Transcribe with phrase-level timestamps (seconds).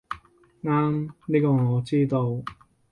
[0.63, 2.41] 啱，呢個我知道